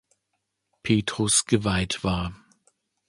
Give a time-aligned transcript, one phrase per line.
[0.81, 2.33] Petrus geweiht war.